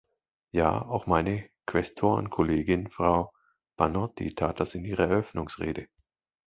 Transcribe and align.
Ja, 0.51 0.83
auch 0.83 1.05
meine 1.05 1.47
Quästorenkollegin, 1.67 2.89
Frau 2.89 3.31
Banotti, 3.77 4.33
tat 4.33 4.59
das 4.59 4.73
in 4.73 4.83
ihrer 4.83 5.03
Eröffnungsrede. 5.03 5.89